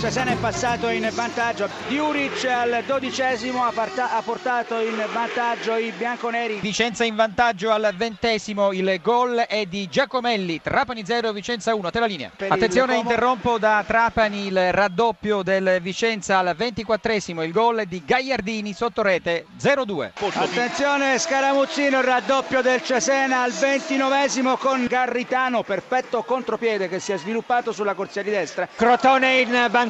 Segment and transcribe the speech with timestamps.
[0.00, 1.68] Cesena è passato in vantaggio.
[1.86, 6.58] Diuric al dodicesimo ha, parta- ha portato in vantaggio i bianconeri.
[6.60, 12.00] Vicenza in vantaggio al ventesimo, il gol è di Giacomelli, Trapani 0, Vicenza 1, te
[12.00, 12.30] la linea.
[12.34, 18.72] Per Attenzione, interrompo da Trapani il raddoppio del Vicenza al ventiquattresimo, il gol di Gagliardini
[18.72, 20.12] sotto rete 0-2.
[20.32, 27.18] Attenzione Scaramuzzino, il raddoppio del Cesena al ventinovesimo con Garritano, perfetto contropiede che si è
[27.18, 28.66] sviluppato sulla corsia di destra.
[28.74, 29.88] Crotone in vantaggio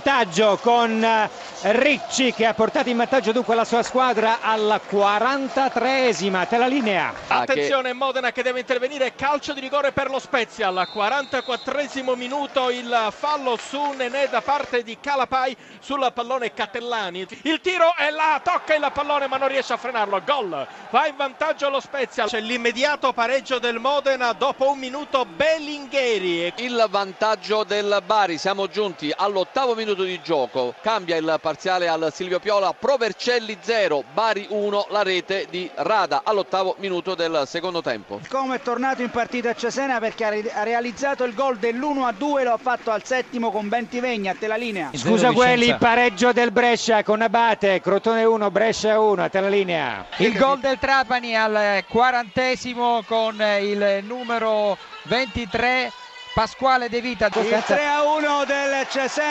[0.63, 1.29] con eh,
[1.63, 6.49] Ricci che ha portato in vantaggio dunque la sua squadra alla 43esima.
[6.49, 7.13] Te la linea.
[7.27, 13.09] Attenzione Modena che deve intervenire, calcio di rigore per lo Spezia al 44 minuto il
[13.11, 17.27] fallo su Nenè da parte di Calapai sul pallone Catellani.
[17.43, 20.23] Il tiro è là, tocca il pallone ma non riesce a frenarlo.
[20.25, 22.25] Gol, va in vantaggio lo Spezia.
[22.25, 26.55] C'è l'immediato pareggio del Modena dopo un minuto Bellingheri.
[26.57, 32.39] Il vantaggio del Bari, siamo giunti all'ottavo minuto di gioco, cambia il parziale al Silvio
[32.39, 38.21] Piola, Provercelli 0, Bari 1, la rete di Rada all'ottavo minuto del secondo tempo.
[38.23, 42.13] Il Como è tornato in partita a Cesena perché ha realizzato il gol dell'1 a
[42.13, 44.91] 2, lo ha fatto al settimo con Bentivegna, a te la linea.
[44.95, 50.07] Scusa quelli, pareggio del Brescia con Abate, Crotone 1, Brescia 1, te la linea.
[50.19, 55.91] Il gol del Trapani al quarantesimo con il numero 23
[56.33, 57.27] Pasquale De Vita.
[57.27, 59.31] Il 3 a 1 del Cesena